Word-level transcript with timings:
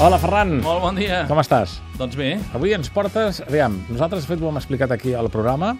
Hola, 0.00 0.16
Ferran. 0.16 0.54
Molt 0.64 0.80
bon 0.80 0.96
dia. 0.96 1.26
Com 1.28 1.36
estàs? 1.42 1.74
Doncs 1.98 2.14
bé. 2.16 2.30
Avui 2.56 2.70
ens 2.72 2.88
portes... 2.88 3.42
Aviam, 3.44 3.74
nosaltres, 3.90 4.24
de 4.24 4.30
fet, 4.30 4.40
ho 4.40 4.48
hem 4.48 4.56
explicat 4.56 4.94
aquí 4.94 5.12
al 5.12 5.28
programa, 5.28 5.74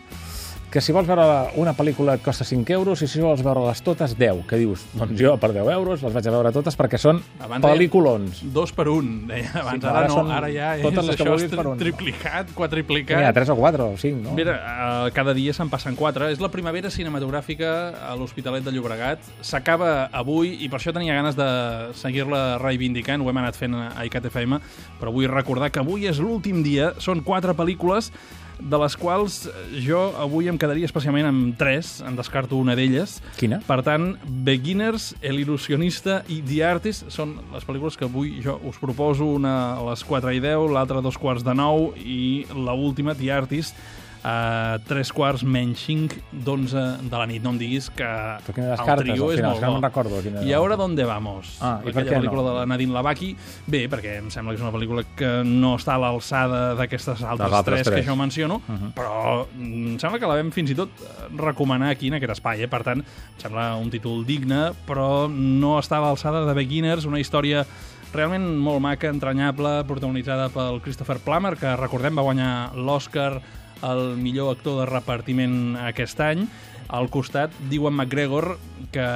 que 0.71 0.81
si 0.81 0.93
vols 0.95 1.09
veure 1.11 1.25
una 1.59 1.73
pel·lícula 1.75 2.15
et 2.15 2.23
costa 2.23 2.45
5 2.47 2.71
euros 2.77 3.01
i 3.03 3.09
si 3.11 3.21
vols 3.23 3.43
veure-les 3.43 3.81
totes, 3.83 4.15
10. 4.19 4.45
Que 4.47 4.59
dius? 4.61 4.85
Doncs 4.95 5.17
jo, 5.19 5.33
per 5.43 5.51
10 5.57 5.67
euros, 5.75 6.03
les 6.07 6.15
vaig 6.15 6.29
a 6.31 6.35
veure 6.37 6.53
totes 6.55 6.77
perquè 6.79 6.99
són 7.01 7.19
Abans 7.43 7.65
pel·lículons. 7.65 8.43
Dos 8.55 8.71
per 8.77 8.87
un, 8.93 9.09
deia 9.27 9.51
abans. 9.65 9.83
Sí, 9.83 9.89
ara, 9.91 10.05
ara 10.05 10.13
no, 10.13 10.25
ara 10.31 10.51
ja 10.55 10.71
és 10.79 10.85
totes 10.87 11.09
les 11.09 11.19
que 11.19 11.27
això 11.27 11.39
és 11.43 11.57
per 11.57 11.67
un. 11.73 11.81
triplicat, 11.81 12.53
quadriplicat. 12.55 13.25
ha 13.27 13.33
3 13.35 13.51
o 13.51 13.57
4 13.59 13.89
o 13.91 13.97
5, 13.99 14.23
no? 14.29 14.35
Mira, 14.39 14.55
eh, 14.59 15.15
cada 15.17 15.35
dia 15.35 15.55
se'n 15.57 15.73
passen 15.73 15.99
quatre. 15.99 16.31
És 16.31 16.43
la 16.43 16.53
primavera 16.55 16.93
cinematogràfica 16.95 17.73
a 18.07 18.15
l'Hospitalet 18.19 18.67
de 18.67 18.75
Llobregat. 18.77 19.27
S'acaba 19.43 20.07
avui 20.13 20.55
i 20.63 20.69
per 20.71 20.79
això 20.79 20.95
tenia 20.95 21.17
ganes 21.19 21.39
de 21.39 21.49
seguir-la 21.99 22.61
reivindicant. 22.63 23.25
Ho 23.25 23.33
hem 23.33 23.43
anat 23.43 23.59
fent 23.59 23.75
a 23.75 24.07
ICAT 24.07 24.31
FM, 24.31 24.63
però 25.03 25.11
vull 25.15 25.27
recordar 25.31 25.73
que 25.75 25.83
avui 25.83 26.07
és 26.07 26.23
l'últim 26.23 26.63
dia. 26.63 26.93
Són 27.03 27.25
quatre 27.27 27.57
pel·lícules 27.59 28.13
de 28.61 28.81
les 28.83 28.97
quals 28.99 29.41
jo 29.85 30.01
avui 30.21 30.51
em 30.51 30.59
quedaria 30.61 30.89
especialment 30.89 31.29
amb 31.31 31.55
tres, 31.61 31.99
en 32.07 32.17
descarto 32.19 32.59
una 32.61 32.77
d'elles. 32.79 33.19
Quina? 33.41 33.61
Per 33.67 33.81
tant, 33.87 34.13
Beginners, 34.47 35.15
El 35.23 35.41
il·lusionista 35.43 36.21
i 36.29 36.41
The 36.47 36.61
Artist 36.67 37.09
són 37.13 37.39
les 37.55 37.67
pel·lícules 37.67 37.97
que 37.99 38.09
avui 38.09 38.37
jo 38.45 38.59
us 38.69 38.81
proposo, 38.81 39.27
una 39.41 39.55
a 39.77 39.89
les 39.91 40.05
4 40.07 40.37
i 40.37 40.43
10, 40.43 40.71
l'altra 40.75 41.01
a 41.01 41.05
dos 41.05 41.19
quarts 41.21 41.47
de 41.47 41.55
9 41.57 41.97
i 42.01 42.21
la 42.55 42.77
última, 42.77 43.17
The 43.17 43.33
Artist, 43.33 43.77
a 44.23 44.79
tres 44.87 45.13
quarts 45.13 45.43
menys 45.45 45.79
5 45.87 46.17
d'onze 46.45 46.83
de 47.03 47.17
la 47.17 47.27
nit. 47.27 47.43
No 47.43 47.51
em 47.51 47.59
diguis 47.59 47.89
que 47.91 48.05
el 48.05 48.43
descartes, 48.45 49.05
trio 49.07 49.31
és 49.33 49.37
final? 49.41 49.51
molt 49.53 49.63
no 49.63 49.67
bo. 49.69 49.73
me'n 49.75 49.83
recordo 49.83 50.21
quina- 50.23 50.43
I 50.45 50.53
ahora 50.53 50.77
dónde 50.77 51.05
vamos? 51.05 51.57
Ah, 51.61 51.81
i 51.85 51.89
Aquella 51.89 52.05
què 52.11 52.15
no? 52.17 52.21
pel·lícula 52.23 52.45
de 52.49 52.55
la 52.59 52.67
Nadine 52.67 52.93
Lavaki. 52.93 53.37
Bé, 53.67 53.89
perquè 53.89 54.19
em 54.19 54.31
sembla 54.31 54.53
que 54.53 54.57
és 54.61 54.63
una 54.63 54.73
pel·lícula 54.73 55.05
que 55.17 55.43
no 55.45 55.77
està 55.77 55.95
a 55.95 55.99
l'alçada 55.99 56.75
d'aquestes 56.75 57.23
altres, 57.23 57.53
altres 57.53 57.65
tres, 57.83 57.87
tres. 57.89 58.05
que 58.05 58.11
jo 58.11 58.17
menciono, 58.17 58.61
Uh 58.69 58.75
-huh. 58.75 58.93
però 58.95 59.47
mm, 59.55 59.87
em 59.95 59.99
sembla 59.99 60.19
que 60.19 60.27
la 60.27 60.35
vam 60.37 60.51
fins 60.53 60.71
i 60.71 60.75
tot 60.75 60.91
recomanar 61.37 61.91
aquí 61.91 62.09
en 62.09 62.15
aquest 62.15 62.33
espai, 62.33 62.63
eh? 62.63 62.69
per 62.69 62.83
tant, 62.83 62.99
em 63.01 63.39
sembla 63.41 63.77
un 63.77 63.91
títol 63.91 64.25
digne, 64.27 64.73
però 64.87 65.29
no 65.31 65.79
està 65.79 65.97
a 65.97 66.01
l'alçada 66.01 66.45
de 66.45 66.53
Beginners, 66.55 67.05
una 67.07 67.19
història 67.21 67.65
realment 68.13 68.59
molt 68.59 68.81
maca, 68.81 69.09
entranyable, 69.09 69.85
protagonitzada 69.85 70.49
pel 70.49 70.81
Christopher 70.83 71.19
Plummer, 71.21 71.57
que 71.57 71.77
recordem 71.77 72.17
va 72.19 72.23
guanyar 72.23 72.73
l'Oscar 72.75 73.41
el 73.87 74.17
millor 74.17 74.57
actor 74.57 74.81
de 74.81 74.91
repartiment 74.91 75.77
aquest 75.81 76.21
any. 76.25 76.47
Al 76.91 77.07
costat, 77.09 77.55
diuen 77.71 77.95
McGregor, 77.95 78.57
que 78.91 79.07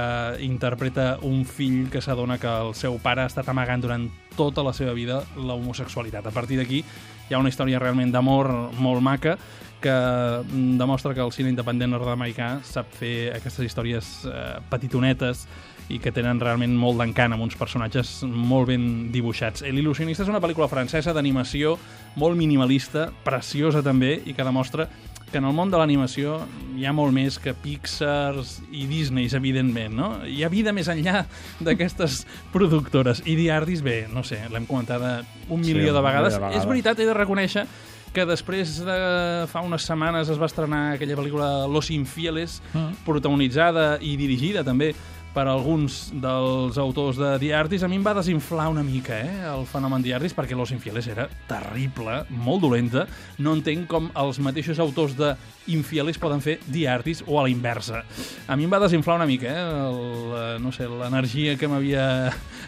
interpreta 0.47 1.19
un 1.27 1.43
fill 1.45 1.89
que 1.91 2.03
s'adona 2.05 2.39
que 2.39 2.51
el 2.51 2.75
seu 2.79 3.01
pare 3.03 3.25
ha 3.25 3.31
estat 3.31 3.49
amagant 3.51 3.83
durant 3.83 4.07
tota 4.37 4.65
la 4.67 4.73
seva 4.77 4.95
vida 4.97 5.23
l'homosexualitat. 5.37 6.27
A 6.27 6.35
partir 6.35 6.59
d'aquí 6.61 6.83
hi 6.85 7.35
ha 7.35 7.41
una 7.41 7.53
història 7.53 7.81
realment 7.83 8.13
d'amor 8.13 8.51
molt 8.79 9.03
maca 9.03 9.39
que 9.85 9.95
demostra 10.81 11.13
que 11.13 11.21
el 11.21 11.33
cine 11.33 11.51
independent 11.53 11.93
nord-americà 11.93 12.57
sap 12.65 12.89
fer 12.97 13.35
aquestes 13.37 13.67
històries 13.69 14.11
eh, 14.25 14.57
petitonetes 14.71 15.45
i 15.93 15.99
que 16.01 16.13
tenen 16.15 16.41
realment 16.41 16.73
molt 16.81 16.97
d'encant 17.03 17.35
amb 17.37 17.45
uns 17.45 17.57
personatges 17.61 18.23
molt 18.25 18.71
ben 18.71 18.87
dibuixats. 19.13 19.67
L'il·lusionista 19.69 20.25
és 20.25 20.33
una 20.33 20.41
pel·lícula 20.41 20.71
francesa 20.73 21.13
d'animació 21.13 21.77
molt 22.17 22.39
minimalista, 22.41 23.11
preciosa 23.27 23.83
també, 23.85 24.17
i 24.25 24.33
que 24.33 24.47
demostra 24.47 24.89
que 25.31 25.43
en 25.43 25.51
el 25.51 25.53
món 25.53 25.71
de 25.71 25.81
l'animació 25.81 26.39
hi 26.77 26.85
ha 26.87 26.93
molt 26.93 27.13
més 27.15 27.39
que 27.39 27.55
Pixar 27.55 28.35
i 28.73 28.85
Disney, 28.91 29.29
evidentment, 29.33 29.95
no? 29.95 30.09
Hi 30.27 30.43
ha 30.45 30.49
vida 30.53 30.73
més 30.73 30.89
enllà 30.89 31.25
d'aquestes 31.61 32.25
productores. 32.53 33.23
I 33.27 33.37
The 33.37 33.51
Artist, 33.53 33.85
bé, 33.85 34.07
no 34.13 34.23
sé, 34.27 34.41
l'hem 34.53 34.67
comentada 34.67 35.23
un 35.49 35.63
Sí, 35.65 35.73
milió 35.75 35.95
de 35.95 36.01
vegades. 36.01 36.35
de 36.35 36.41
vegades. 36.41 36.63
És 36.63 36.69
veritat, 36.69 36.99
he 36.99 37.07
de 37.07 37.15
reconèixer 37.15 37.67
que 38.15 38.25
després 38.27 38.77
de 38.87 38.97
fa 39.51 39.61
unes 39.67 39.83
setmanes 39.83 40.29
es 40.31 40.39
va 40.39 40.47
estrenar 40.47 40.93
aquella 40.95 41.17
pel·lícula 41.19 41.67
Los 41.67 41.91
Infieles, 41.91 42.61
Mm. 42.73 42.93
protagonitzada 43.05 43.99
i 44.01 44.17
dirigida 44.17 44.63
també 44.63 44.95
per 45.35 45.49
alguns 45.51 46.13
dels 46.23 46.77
autors 46.79 47.17
de 47.19 47.33
The 47.43 47.49
Artist, 47.59 47.83
a 47.83 47.89
mi 47.91 47.97
em 47.99 48.05
va 48.07 48.13
desinflar 48.15 48.69
una 48.71 48.85
mica 48.87 49.17
eh, 49.19 49.41
el 49.51 49.65
fenomen 49.67 50.03
The 50.05 50.13
Artist, 50.15 50.37
perquè 50.39 50.55
Los 50.55 50.71
Infieles 50.71 51.09
era 51.11 51.27
terrible, 51.51 52.21
molt 52.31 52.63
dolenta. 52.63 53.07
No 53.43 53.57
entenc 53.59 53.89
com 53.91 54.07
els 54.15 54.39
mateixos 54.39 54.79
autors 54.79 55.17
de 55.19 55.33
Infieles 55.75 56.19
poden 56.21 56.43
fer 56.45 56.59
The 56.71 56.87
Artist 56.93 57.25
o 57.27 57.41
a 57.41 57.45
la 57.47 57.51
inversa. 57.51 58.05
A 58.47 58.55
mi 58.57 58.67
em 58.69 58.73
va 58.73 58.79
desinflar 58.83 59.17
una 59.19 59.27
mica, 59.27 59.51
eh, 59.51 59.89
el, 59.89 59.99
eh, 60.39 60.59
no 60.63 60.71
sé, 60.73 60.87
l'energia 60.89 61.57
que 61.59 61.67
m'havia 61.69 62.07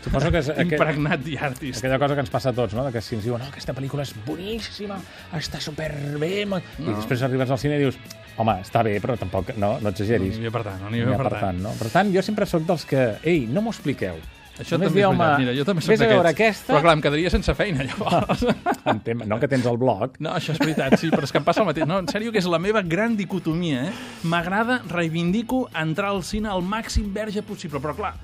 Suposo 0.03 0.31
que 0.31 0.39
és 0.43 0.51
aquell- 0.51 0.73
impregnat 0.77 1.23
The 1.27 1.39
Artist. 1.39 1.79
Aquella 1.85 1.99
cosa 2.03 2.15
que 2.19 2.25
ens 2.27 2.31
passa 2.35 2.51
a 2.51 2.57
tots, 2.57 2.75
no? 2.75 2.87
Que 2.91 3.01
si 3.03 3.15
ens 3.19 3.25
diuen, 3.27 3.43
no, 3.43 3.49
aquesta 3.53 3.75
pel·lícula 3.75 4.03
és 4.07 4.15
boníssima, 4.27 4.99
està 5.39 5.61
superbé... 5.63 6.45
ma-" 6.51 6.63
I 6.83 6.91
després 6.93 7.23
arribes 7.27 7.51
al 7.51 7.59
cine 7.63 7.79
i 7.79 7.85
dius, 7.87 7.99
home, 8.37 8.59
està 8.63 8.83
bé, 8.87 8.99
però 9.01 9.17
tampoc, 9.19 9.55
no, 9.57 9.79
no 9.81 9.89
exageris. 9.93 10.37
n'hi 10.37 10.45
havia 10.47 10.55
per 10.55 10.65
tant, 10.69 10.81
no 10.85 10.91
n'hi 10.93 11.03
havia 11.03 11.15
ha 11.15 11.21
per 11.23 11.29
per 11.31 11.37
tant. 11.39 11.45
tant, 11.51 11.63
no? 11.67 11.75
Per 11.81 11.91
tant, 11.93 12.15
jo 12.15 12.23
sempre 12.23 12.47
sóc 12.47 12.67
dels 12.69 12.85
que, 12.89 13.05
ei, 13.25 13.47
no 13.51 13.63
m'ho 13.65 13.71
expliqueu. 13.75 14.17
Això 14.57 14.79
Només 14.79 14.89
també 14.89 15.03
és 15.03 15.09
veritat. 15.11 15.39
Mira, 15.43 15.53
jo 15.53 15.65
també 15.69 15.83
soc 15.85 15.99
veure 16.01 16.23
d'aquests. 16.25 16.63
aquesta... 16.63 16.73
Però 16.73 16.81
clar, 16.81 16.93
em 16.97 17.01
quedaria 17.05 17.29
sense 17.29 17.55
feina, 17.59 17.85
llavors. 17.85 18.45
En 18.89 19.01
tem- 19.05 19.25
no 19.29 19.37
que 19.43 19.49
tens 19.53 19.67
el 19.69 19.77
blog. 19.77 20.15
No, 20.25 20.31
això 20.33 20.55
és 20.55 20.61
veritat, 20.63 20.95
sí, 20.97 21.11
però 21.13 21.27
és 21.29 21.33
que 21.35 21.37
em 21.43 21.45
passa 21.45 21.61
el 21.61 21.67
mateix. 21.69 21.85
No, 21.91 21.99
en 22.01 22.07
sèrio 22.09 22.33
que 22.33 22.39
és 22.41 22.47
la 22.49 22.57
meva 22.63 22.81
gran 22.81 23.19
dicotomia, 23.19 23.83
eh? 23.91 23.93
M'agrada, 24.25 24.79
reivindico 24.89 25.67
entrar 25.77 26.15
al 26.15 26.23
cine 26.25 26.49
al 26.49 26.63
màxim 26.65 27.11
verge 27.13 27.43
possible, 27.45 27.83
però 27.85 27.93
clar, 27.99 28.15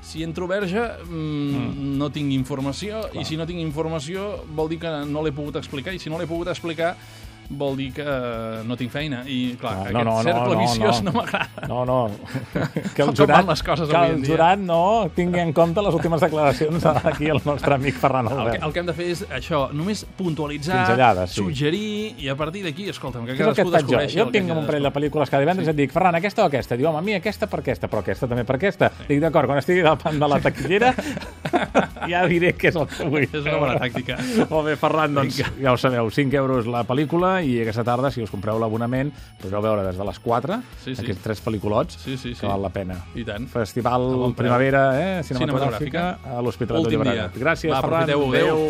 si 0.00 0.22
entro 0.24 0.48
verge 0.48 0.80
mm, 1.04 1.98
no 2.00 2.08
tinc 2.14 2.32
informació, 2.32 3.02
i 3.12 3.26
si 3.28 3.36
no 3.36 3.44
tinc 3.44 3.60
informació 3.60 4.46
vol 4.56 4.70
dir 4.72 4.78
que 4.80 4.94
no 5.10 5.20
l'he 5.26 5.34
pogut 5.36 5.60
explicar, 5.60 5.92
i 5.92 6.00
si 6.00 6.08
no 6.08 6.16
l'he 6.16 6.30
pogut 6.30 6.48
explicar 6.48 6.94
vol 7.58 7.76
dir 7.76 7.90
que 7.94 8.04
eh, 8.06 8.62
no 8.66 8.76
tinc 8.80 8.92
feina. 8.92 9.22
I 9.28 9.56
clar, 9.60 9.72
No, 9.72 9.82
aquest 9.82 9.94
no, 9.94 10.02
no, 10.04 10.16
no, 10.16 10.22
cercle 10.22 10.54
no, 10.54 10.60
viciós 10.60 11.02
no. 11.02 11.10
no, 11.10 11.16
m'agrada. 11.20 11.68
No, 11.68 11.84
no. 11.84 11.98
Que 12.96 13.02
el 13.04 13.12
jurat, 13.16 13.46
les 13.48 13.62
coses 13.62 13.88
que 13.88 14.02
el 14.12 14.24
jurat 14.26 14.60
no 14.60 15.10
tingui 15.16 15.40
en 15.40 15.52
compte 15.56 15.82
les 15.84 15.94
últimes 15.96 16.20
declaracions 16.20 16.84
d'aquí 16.84 17.30
el 17.32 17.40
nostre 17.44 17.74
amic 17.74 17.96
Ferran 18.00 18.26
El 18.28 18.32
que, 18.34 18.40
Albert. 18.42 18.64
el 18.66 18.72
que 18.72 18.82
hem 18.82 18.88
de 18.90 18.94
fer 18.96 19.08
és 19.14 19.22
això, 19.38 19.62
només 19.72 20.04
puntualitzar, 20.18 20.82
sí. 21.26 21.34
suggerir, 21.40 22.14
i 22.22 22.28
a 22.32 22.36
partir 22.36 22.64
d'aquí, 22.66 22.88
escolta'm, 22.92 23.26
que 23.26 23.36
que 23.36 23.44
cadascú 23.44 23.68
jo? 23.70 23.76
descobreixi 23.76 24.18
Jo 24.18 24.26
que 24.28 24.38
tinc 24.38 24.52
un 24.54 24.66
parell 24.68 24.88
de 24.88 24.92
pel·lícules 24.94 25.30
cada 25.32 25.42
divendres 25.44 25.68
i 25.68 25.72
et 25.72 25.76
dic, 25.76 25.92
Ferran, 25.94 26.18
aquesta 26.18 26.44
o 26.44 26.50
aquesta? 26.50 26.76
Diu, 26.76 26.88
home, 26.90 26.98
a 27.00 27.06
mi 27.06 27.16
aquesta 27.16 27.48
per 27.50 27.62
aquesta, 27.62 27.88
però 27.88 28.02
aquesta 28.04 28.28
també 28.30 28.44
per 28.48 28.56
aquesta. 28.58 28.90
Dic, 29.08 29.20
d'acord, 29.22 29.48
quan 29.50 29.58
estigui 29.62 29.82
davant 29.86 30.18
de 30.20 30.28
la 30.34 30.40
taquillera 30.42 30.92
ja 32.10 32.24
diré 32.30 32.52
què 32.58 32.68
és 32.70 32.76
el 32.76 32.86
que 32.90 33.06
vull. 33.08 33.24
És 33.28 33.40
una 33.44 33.56
bona 33.60 33.76
tàctica. 33.80 34.16
Molt 34.50 34.66
bé, 34.70 34.76
Ferran, 34.80 35.14
doncs 35.14 35.40
ja 35.60 35.72
ho 35.72 35.76
sabeu, 35.80 36.10
5 36.10 36.36
euros 36.40 36.66
la 36.70 36.84
pel·lícula 36.88 37.34
i 37.44 37.60
aquesta 37.62 37.84
tarda, 37.84 38.10
si 38.10 38.22
us 38.22 38.30
compreu 38.32 38.58
l'abonament, 38.62 39.12
podreu 39.42 39.62
veure 39.64 39.84
des 39.86 39.96
de 39.98 40.04
les 40.08 40.18
4 40.22 40.60
Sí, 40.84 40.94
sí. 40.94 41.00
aquests 41.02 41.22
tres 41.22 41.42
pel·lículots 41.44 41.98
Sí, 42.02 42.16
sí, 42.16 42.34
sí. 42.34 42.40
que 42.40 42.46
val 42.50 42.62
la 42.62 42.70
pena. 42.74 42.96
I 43.14 43.24
tant. 43.28 43.46
Festival. 43.52 44.32
Primavera 44.36 44.82
eh, 44.98 45.22
cinematogràfica 45.22 46.16
Cinematogràfica. 46.18 46.38
a 46.38 46.42
l'Hospitalet 46.42 46.88
de 46.88 46.96
Llobregat. 46.96 47.36
Gràcies, 47.36 47.72
Va, 47.72 47.80
Ferran. 47.82 48.02
Adéu. 48.08 48.26
Adéu. 48.32 48.66